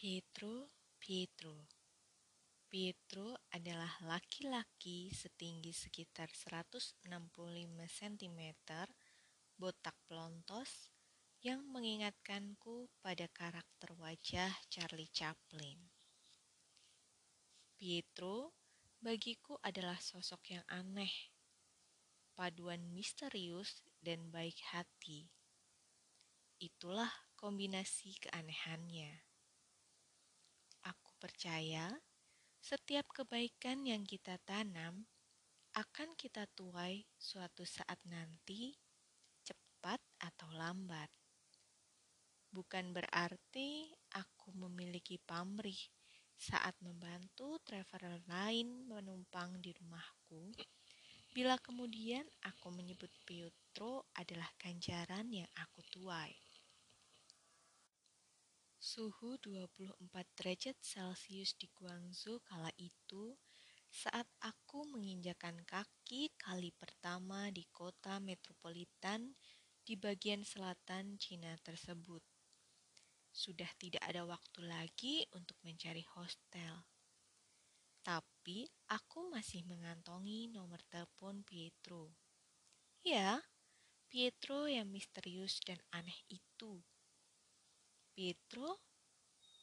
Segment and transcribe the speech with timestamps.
[0.00, 1.68] Pietro, Pietro.
[2.72, 7.04] Pietro adalah laki-laki setinggi sekitar 165
[7.84, 8.40] cm,
[9.60, 10.88] botak pelontos,
[11.44, 15.76] yang mengingatkanku pada karakter wajah Charlie Chaplin.
[17.76, 18.56] Pietro
[19.04, 21.12] bagiku adalah sosok yang aneh,
[22.32, 25.28] paduan misterius dan baik hati.
[26.56, 29.29] Itulah kombinasi keanehannya
[31.20, 31.92] percaya
[32.64, 35.04] setiap kebaikan yang kita tanam
[35.76, 38.74] akan kita tuai suatu saat nanti,
[39.44, 41.12] cepat atau lambat.
[42.50, 43.86] Bukan berarti
[44.18, 45.78] aku memiliki pamrih
[46.34, 50.50] saat membantu traveler lain menumpang di rumahku,
[51.30, 56.34] bila kemudian aku menyebut Pietro adalah ganjaran yang aku tuai.
[58.90, 60.02] Suhu 24
[60.34, 63.38] derajat Celcius di Guangzhou kala itu
[63.86, 69.30] saat aku menginjakan kaki kali pertama di kota metropolitan
[69.86, 72.18] di bagian selatan Cina tersebut.
[73.30, 76.82] Sudah tidak ada waktu lagi untuk mencari hostel.
[78.02, 82.10] Tapi aku masih mengantongi nomor telepon Pietro.
[83.06, 83.38] Ya,
[84.10, 86.69] Pietro yang misterius dan aneh itu
[88.20, 88.76] Pietro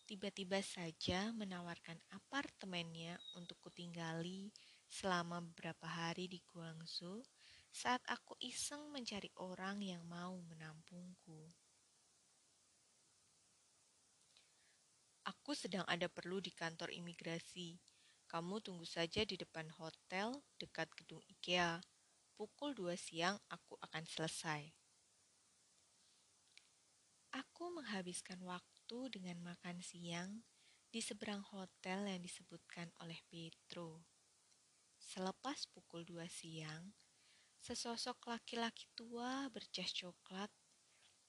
[0.09, 4.49] tiba-tiba saja menawarkan apartemennya untuk kutinggali
[4.89, 7.21] selama beberapa hari di Guangzhou
[7.69, 11.45] saat aku iseng mencari orang yang mau menampungku.
[15.29, 17.77] Aku sedang ada perlu di kantor imigrasi.
[18.25, 21.77] Kamu tunggu saja di depan hotel dekat gedung IKEA.
[22.33, 24.86] Pukul 2 siang aku akan selesai.
[27.77, 30.41] Menghabiskan waktu dengan makan siang
[30.89, 34.01] di seberang hotel yang disebutkan oleh Petro.
[34.97, 36.89] Selepas pukul dua siang,
[37.61, 40.49] sesosok laki-laki tua berjas coklat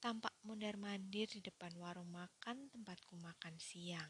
[0.01, 4.09] tampak mondar-mandir di depan warung makan tempatku makan siang.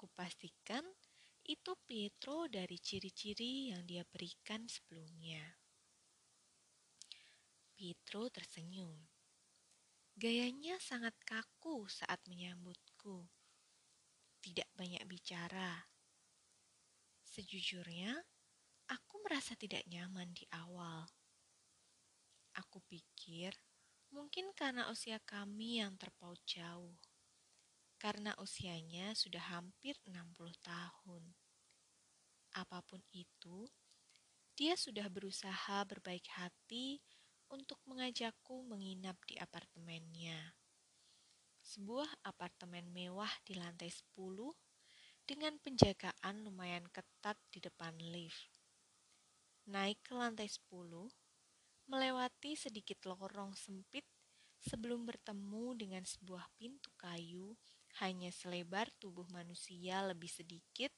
[0.00, 0.88] Kupastikan
[1.44, 5.52] itu Petro dari ciri-ciri yang dia berikan sebelumnya.
[7.76, 9.21] Petro tersenyum.
[10.12, 13.24] Gayanya sangat kaku saat menyambutku.
[14.44, 15.88] Tidak banyak bicara.
[17.24, 18.20] Sejujurnya,
[18.92, 21.08] aku merasa tidak nyaman di awal.
[22.52, 23.56] Aku pikir
[24.12, 27.00] mungkin karena usia kami yang terpaut jauh.
[27.96, 31.32] Karena usianya sudah hampir 60 tahun.
[32.52, 33.64] Apa pun itu,
[34.52, 37.00] dia sudah berusaha berbaik hati
[37.52, 40.56] untuk mengajakku menginap di apartemennya.
[41.60, 44.16] Sebuah apartemen mewah di lantai 10
[45.28, 48.56] dengan penjagaan lumayan ketat di depan lift.
[49.68, 51.12] Naik ke lantai 10,
[51.92, 54.08] melewati sedikit lorong sempit
[54.64, 57.52] sebelum bertemu dengan sebuah pintu kayu
[58.00, 60.90] hanya selebar tubuh manusia lebih sedikit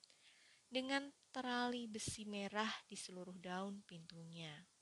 [0.71, 4.74] dengan terali besi merah di seluruh daun pintunya.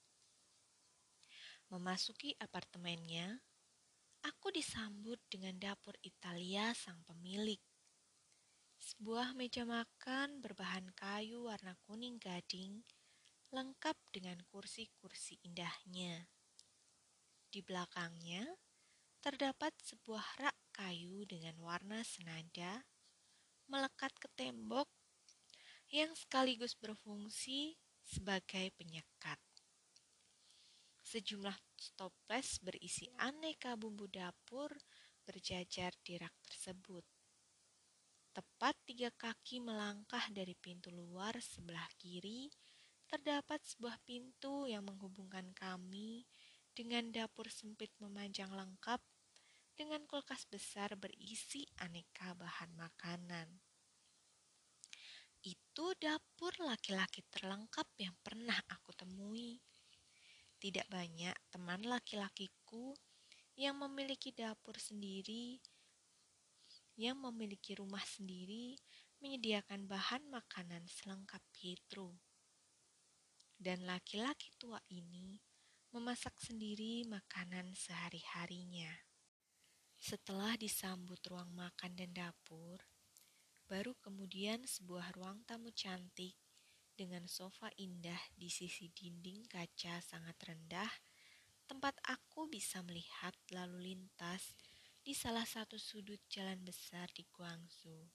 [1.72, 3.40] Memasuki apartemennya,
[4.28, 7.56] aku disambut dengan dapur Italia sang pemilik.
[8.76, 12.84] Sebuah meja makan berbahan kayu warna kuning gading,
[13.56, 16.28] lengkap dengan kursi-kursi indahnya.
[17.48, 18.44] Di belakangnya,
[19.24, 22.84] terdapat sebuah rak kayu dengan warna senada
[23.64, 24.92] melekat ke tembok
[25.88, 29.40] yang sekaligus berfungsi sebagai penyekat.
[31.12, 34.72] Sejumlah stoples berisi aneka bumbu dapur
[35.28, 37.04] berjajar di rak tersebut.
[38.32, 42.48] Tepat tiga kaki melangkah dari pintu luar sebelah kiri,
[43.04, 46.24] terdapat sebuah pintu yang menghubungkan kami
[46.72, 49.04] dengan dapur sempit memanjang lengkap
[49.76, 53.52] dengan kulkas besar berisi aneka bahan makanan.
[55.44, 59.60] Itu dapur laki-laki terlengkap yang pernah aku temui.
[60.62, 62.94] Tidak banyak teman laki-lakiku
[63.58, 65.58] yang memiliki dapur sendiri,
[66.94, 68.78] yang memiliki rumah sendiri,
[69.18, 72.14] menyediakan bahan makanan selengkap Pietro.
[73.58, 75.42] Dan laki-laki tua ini
[75.90, 79.02] memasak sendiri makanan sehari-harinya.
[79.98, 82.78] Setelah disambut ruang makan dan dapur,
[83.66, 86.38] baru kemudian sebuah ruang tamu cantik
[86.92, 90.92] dengan sofa indah di sisi dinding kaca sangat rendah,
[91.64, 94.54] tempat aku bisa melihat lalu lintas
[95.02, 98.06] di salah satu sudut jalan besar di Guangzhou.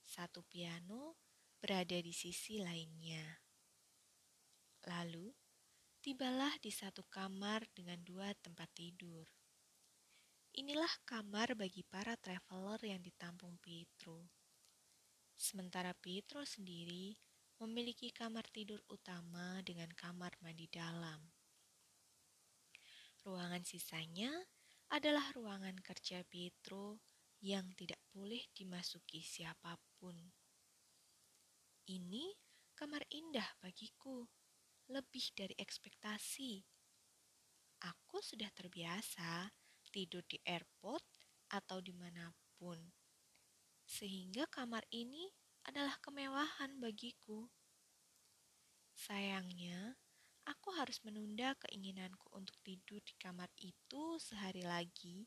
[0.00, 1.18] Satu piano
[1.60, 3.22] berada di sisi lainnya.
[4.88, 5.30] Lalu,
[6.02, 9.28] tibalah di satu kamar dengan dua tempat tidur.
[10.52, 14.28] Inilah kamar bagi para traveler yang ditampung Pietro.
[15.38, 17.31] Sementara Pietro sendiri
[17.62, 21.22] memiliki kamar tidur utama dengan kamar mandi dalam.
[23.22, 24.34] Ruangan sisanya
[24.90, 26.98] adalah ruangan kerja Pietro
[27.38, 30.18] yang tidak boleh dimasuki siapa pun.
[31.86, 32.34] Ini
[32.74, 34.26] kamar indah bagiku,
[34.90, 36.66] lebih dari ekspektasi.
[37.86, 39.54] Aku sudah terbiasa
[39.94, 41.06] tidur di airport
[41.54, 42.26] atau di mana
[42.58, 42.78] pun.
[43.86, 45.30] Sehingga kamar ini
[45.66, 47.46] adalah kemewahan bagiku.
[48.92, 49.96] Sayangnya,
[50.46, 55.26] aku harus menunda keinginanku untuk tidur di kamar itu sehari lagi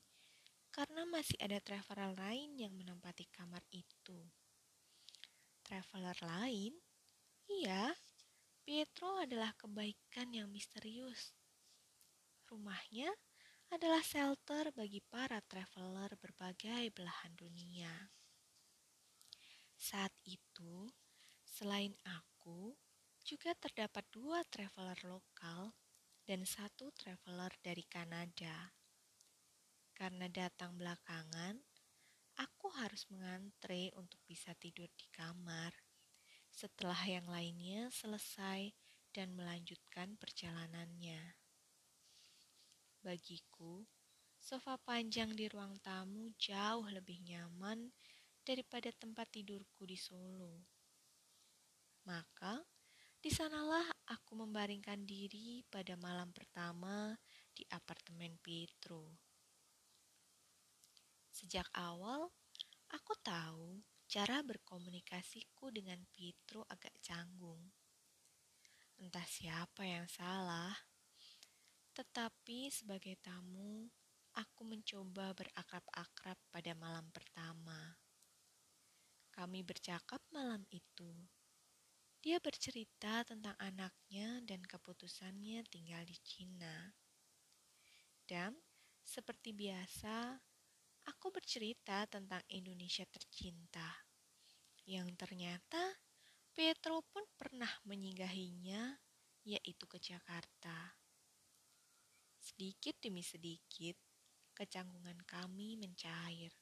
[0.76, 4.20] karena masih ada traveler lain yang menempati kamar itu.
[5.64, 6.76] Traveler lain?
[7.48, 7.96] Iya,
[8.66, 11.32] Pietro adalah kebaikan yang misterius.
[12.52, 13.08] Rumahnya
[13.72, 17.92] adalah shelter bagi para traveler berbagai belahan dunia.
[19.76, 20.88] Saat itu,
[21.46, 22.76] selain aku,
[23.26, 25.74] juga terdapat dua traveler lokal
[26.26, 28.74] dan satu traveler dari Kanada.
[29.96, 31.56] Karena datang belakangan,
[32.38, 35.72] aku harus mengantre untuk bisa tidur di kamar
[36.52, 38.72] setelah yang lainnya selesai
[39.12, 41.36] dan melanjutkan perjalanannya.
[43.04, 43.84] Bagiku,
[44.40, 47.92] sofa panjang di ruang tamu jauh lebih nyaman
[48.46, 50.62] daripada tempat tidurku di Solo.
[52.06, 52.62] Maka,
[53.18, 57.18] di sanalah aku membaringkan diri pada malam pertama
[57.50, 59.18] di apartemen Pietro.
[61.34, 62.30] Sejak awal,
[62.94, 67.74] aku tahu cara berkomunikasiku dengan Pietro agak canggung.
[69.02, 70.78] Entah siapa yang salah,
[71.98, 73.90] tetapi sebagai tamu,
[74.38, 78.05] aku mencoba berakrab-akrab pada malam pertama.
[79.36, 81.12] Kami bercakap malam itu.
[82.24, 86.96] Dia bercerita tentang anaknya dan keputusannya tinggal di Cina.
[88.24, 88.56] Dan
[89.04, 90.40] seperti biasa,
[91.12, 93.86] aku bercerita tentang Indonesia tercinta.
[94.88, 95.84] Yang ternyata
[96.56, 98.96] Petro pun pernah menyinggahinya,
[99.44, 100.96] yaitu ke Jakarta.
[102.40, 104.00] Sedikit demi sedikit,
[104.56, 106.56] kecanggungan kami mencair.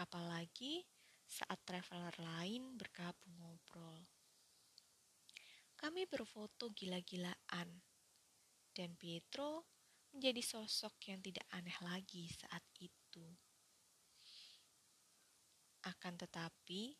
[0.00, 0.82] Apalagi
[1.28, 4.00] saat traveler lain bergabung ngobrol.
[5.76, 7.68] Kami berfoto gila-gilaan,
[8.72, 9.68] dan Pietro
[10.10, 13.28] menjadi sosok yang tidak aneh lagi saat itu.
[15.86, 16.96] Akan tetapi,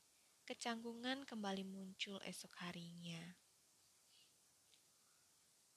[0.47, 3.35] kecanggungan kembali muncul esok harinya.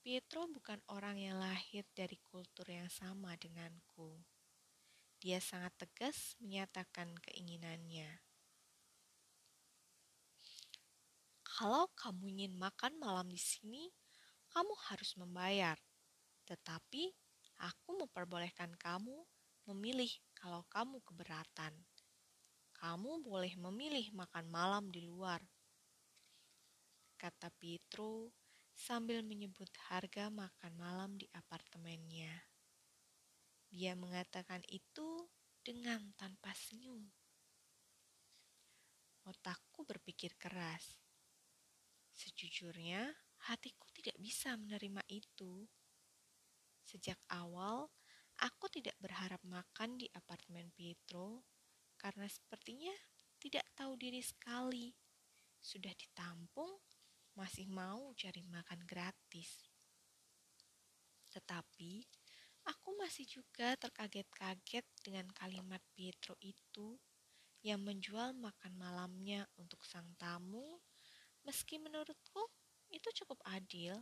[0.01, 4.21] Pietro bukan orang yang lahir dari kultur yang sama denganku.
[5.21, 8.31] Dia sangat tegas menyatakan keinginannya.
[11.62, 13.86] Kalau kamu ingin makan malam di sini,
[14.50, 15.78] kamu harus membayar.
[16.50, 17.13] Tetapi
[17.62, 19.13] aku memperbolehkan kamu
[19.69, 21.78] memilih kalau kamu keberatan.
[22.74, 25.38] Kamu boleh memilih makan malam di luar.
[27.22, 28.34] Kata Pietro
[28.74, 32.41] sambil menyebut harga makan malam di apartemennya.
[33.70, 35.30] Dia mengatakan itu
[35.62, 37.06] dengan tanpa senyum.
[39.30, 41.11] Otakku berpikir keras.
[42.22, 43.10] Sejujurnya,
[43.50, 45.66] hatiku tidak bisa menerima itu.
[46.86, 47.90] Sejak awal,
[48.38, 51.50] aku tidak berharap makan di apartemen Pietro
[51.98, 52.94] karena sepertinya
[53.42, 54.94] tidak tahu diri sekali.
[55.58, 56.70] Sudah ditampung
[57.34, 59.74] masih mau cari makan gratis.
[61.34, 62.06] Tetapi,
[62.70, 67.01] aku masih juga terkaget-kaget dengan kalimat Pietro itu
[67.66, 70.82] yang menjual makan malamnya untuk sang tamu,
[71.48, 72.48] meski menurutku
[72.91, 73.98] itu cukup adil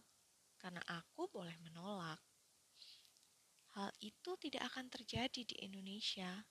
[0.59, 2.19] karena aku boleh menolak.
[3.77, 6.43] Hal itu tidak akan terjadi di Indonesia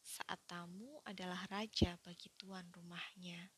[0.00, 3.52] saat tamu adalah raja bagi tuan rumahnya.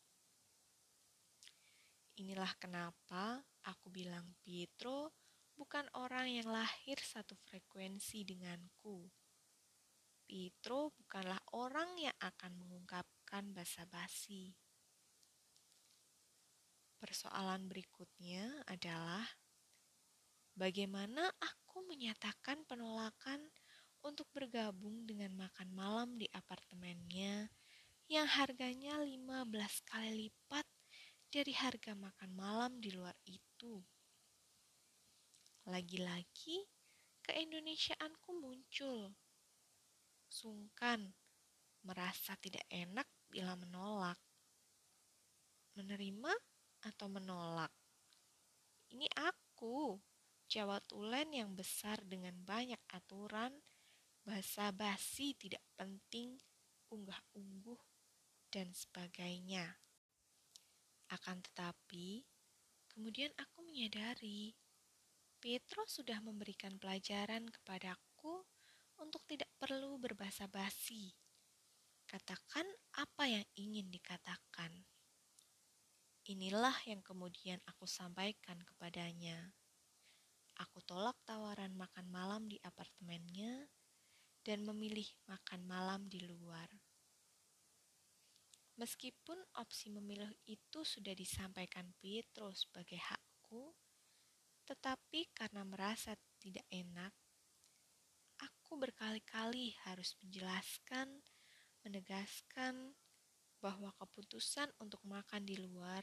[2.19, 5.15] Inilah kenapa aku bilang Pietro
[5.55, 9.07] bukan orang yang lahir satu frekuensi denganku.
[10.27, 14.60] Pietro bukanlah orang yang akan mengungkapkan basa-basi.
[17.11, 19.27] Persoalan berikutnya adalah
[20.55, 23.51] bagaimana aku menyatakan penolakan
[24.07, 27.51] untuk bergabung dengan makan malam di apartemennya
[28.07, 29.43] yang harganya 15
[29.91, 30.63] kali lipat
[31.35, 33.83] dari harga makan malam di luar itu.
[35.67, 36.63] Lagi-lagi,
[37.27, 39.11] keindonesiaanku muncul.
[40.31, 41.11] Sungkan,
[41.83, 44.30] merasa tidak enak bila menolak.
[46.85, 47.73] Atau menolak?
[48.91, 50.01] Ini aku,
[50.51, 53.55] Jawa Tulen yang besar dengan banyak aturan,
[54.25, 56.41] bahasa basi tidak penting,
[56.91, 57.79] unggah-ungguh,
[58.51, 59.79] dan sebagainya.
[61.11, 62.27] Akan tetapi,
[62.91, 64.55] kemudian aku menyadari
[65.41, 68.45] Petro sudah memberikan pelajaran kepadaku
[69.01, 71.17] untuk tidak perlu berbahasa basi.
[72.05, 72.69] Katakan
[73.01, 74.90] apa yang ingin dikatakan.
[76.29, 79.57] Inilah yang kemudian aku sampaikan kepadanya.
[80.61, 83.65] Aku tolak tawaran makan malam di apartemennya
[84.45, 86.69] dan memilih makan malam di luar.
[88.77, 93.73] Meskipun opsi memilih itu sudah disampaikan Pietro sebagai hakku,
[94.65, 97.13] tetapi karena merasa tidak enak,
[98.41, 101.21] aku berkali-kali harus menjelaskan,
[101.85, 102.97] menegaskan
[103.61, 106.03] bahwa keputusan untuk makan di luar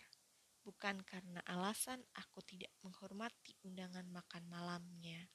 [0.61, 5.25] bukan karena alasan aku tidak menghormati undangan makan malamnya,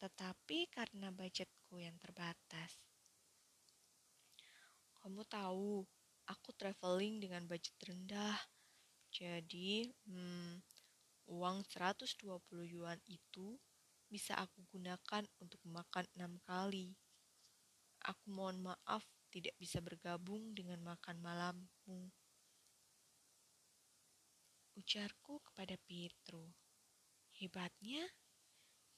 [0.00, 2.80] tetapi karena budgetku yang terbatas.
[5.00, 5.84] Kamu tahu,
[6.28, 8.36] aku traveling dengan budget rendah.
[9.12, 10.60] Jadi, hmm,
[11.28, 13.60] uang 120 yuan itu
[14.10, 16.96] bisa aku gunakan untuk makan enam kali.
[18.02, 22.10] Aku mohon maaf tidak bisa bergabung dengan makan malammu.
[24.74, 26.50] Ujarku kepada Pietro.
[27.38, 28.04] Hebatnya,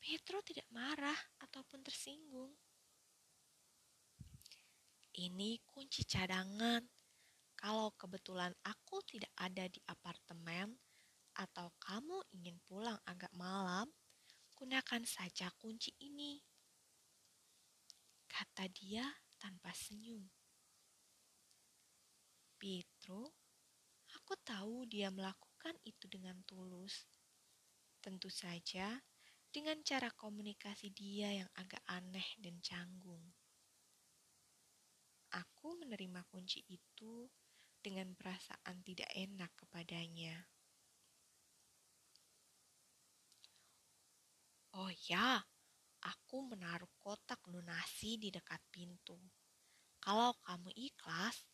[0.00, 2.50] Pietro tidak marah ataupun tersinggung.
[5.12, 6.80] Ini kunci cadangan.
[7.54, 10.74] Kalau kebetulan aku tidak ada di apartemen
[11.36, 13.86] atau kamu ingin pulang agak malam,
[14.56, 16.42] gunakan saja kunci ini.
[18.26, 19.04] Kata dia
[19.42, 20.22] tanpa senyum.
[22.62, 23.34] Pietro,
[24.14, 27.10] aku tahu dia melakukan itu dengan tulus.
[27.98, 29.02] Tentu saja
[29.50, 33.34] dengan cara komunikasi dia yang agak aneh dan canggung.
[35.34, 37.26] Aku menerima kunci itu
[37.82, 40.46] dengan perasaan tidak enak kepadanya.
[44.78, 45.42] Oh ya,
[46.02, 49.14] aku menaruh kotak donasi di dekat pintu.
[50.02, 51.46] Kalau kamu ikhlas,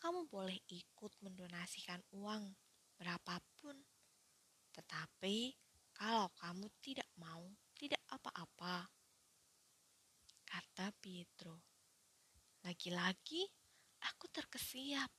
[0.00, 2.56] kamu boleh ikut mendonasikan uang
[2.96, 3.76] berapapun.
[4.72, 5.52] Tetapi
[5.92, 7.44] kalau kamu tidak mau,
[7.76, 8.88] tidak apa-apa.
[10.48, 11.60] Kata Pietro.
[12.64, 13.44] Lagi-lagi
[14.08, 15.12] aku terkesiap.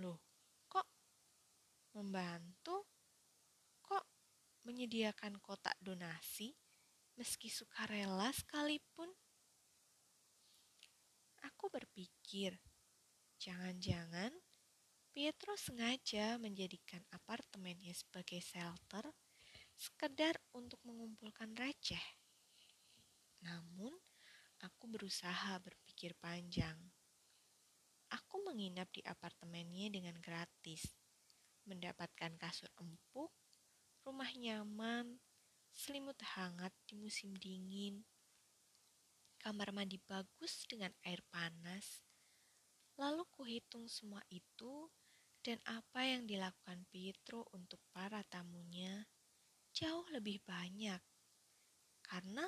[0.00, 0.20] Loh,
[0.64, 0.88] kok
[1.92, 2.88] membantu?
[3.84, 4.04] Kok
[4.64, 6.59] menyediakan kotak donasi
[7.20, 9.12] meski sukarela sekalipun?
[11.44, 12.56] Aku berpikir,
[13.36, 14.32] jangan-jangan
[15.12, 19.04] Pietro sengaja menjadikan apartemennya sebagai shelter
[19.76, 22.04] sekedar untuk mengumpulkan receh.
[23.44, 23.92] Namun,
[24.60, 26.76] Aku berusaha berpikir panjang.
[28.12, 30.84] Aku menginap di apartemennya dengan gratis,
[31.64, 33.32] mendapatkan kasur empuk,
[34.04, 35.16] rumah nyaman,
[35.74, 38.04] selimut hangat di musim dingin,
[39.40, 42.04] kamar mandi bagus dengan air panas.
[43.00, 44.90] Lalu kuhitung semua itu
[45.40, 49.08] dan apa yang dilakukan Pietro untuk para tamunya
[49.72, 51.00] jauh lebih banyak.
[52.04, 52.44] Karena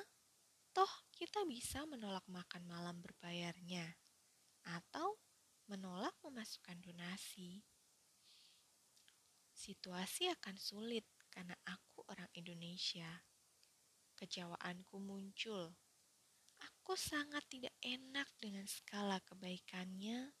[0.73, 3.93] Toh kita bisa menolak makan malam berbayarnya
[4.65, 5.21] atau
[5.69, 7.61] menolak memasukkan donasi.
[9.53, 13.25] Situasi akan sulit karena aku orang Indonesia.
[14.13, 15.73] Kejawaanku muncul.
[16.61, 20.31] Aku sangat tidak enak dengan skala kebaikannya,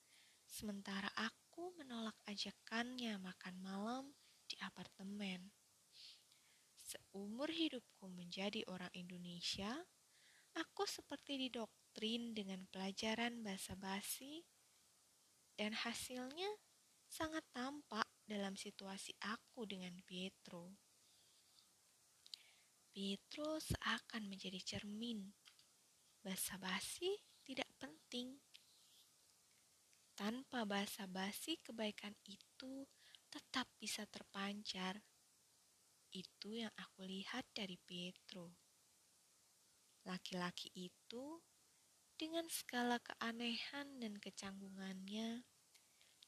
[0.45, 4.13] sementara aku menolak ajakannya makan malam
[4.45, 5.49] di apartemen.
[6.77, 9.83] Seumur hidupku menjadi orang Indonesia,
[10.53, 14.45] Aku seperti didoktrin dengan pelajaran bahasa basi
[15.57, 16.61] dan hasilnya
[17.09, 20.77] sangat tampak dalam situasi aku dengan Pietro.
[22.93, 25.33] Pietro seakan menjadi cermin.
[26.21, 27.09] Bahasa basi
[27.41, 28.37] tidak penting.
[30.13, 32.85] Tanpa bahasa basi kebaikan itu
[33.33, 35.01] tetap bisa terpancar.
[36.13, 38.53] Itu yang aku lihat dari Pietro.
[40.05, 41.41] Laki-laki itu
[42.13, 45.41] dengan segala keanehan dan kecanggungannya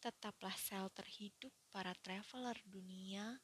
[0.01, 3.37] tetaplah sel terhidup para traveler dunia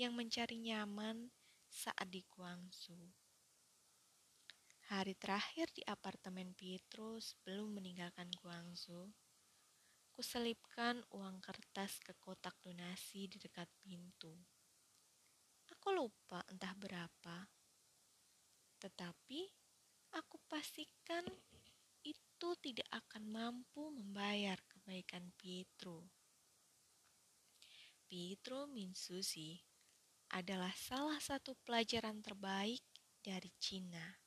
[0.00, 1.28] yang mencari nyaman
[1.74, 3.10] saat di Guangzhou.
[4.94, 9.10] Hari terakhir di apartemen Pietro sebelum meninggalkan Guangzhou,
[10.14, 14.38] kuselipkan uang kertas ke kotak donasi di dekat pintu.
[15.74, 17.50] Aku lupa entah berapa,
[18.78, 19.42] tetapi
[20.14, 21.26] aku pastikan
[22.06, 26.06] itu tidak akan mampu membayar kebaikan Pietro.
[28.06, 29.73] Pietro Minsusi
[30.34, 32.82] adalah salah satu pelajaran terbaik
[33.22, 34.18] dari Cina.